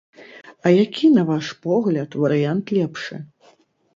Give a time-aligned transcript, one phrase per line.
[0.65, 3.15] А які, на ваш погляд, варыянт лепшы?